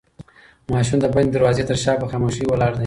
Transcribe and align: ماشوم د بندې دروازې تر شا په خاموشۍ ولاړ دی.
ماشوم 0.73 0.97
د 1.01 1.05
بندې 1.13 1.31
دروازې 1.33 1.63
تر 1.69 1.77
شا 1.83 1.91
په 2.01 2.07
خاموشۍ 2.11 2.45
ولاړ 2.47 2.71
دی. 2.75 2.79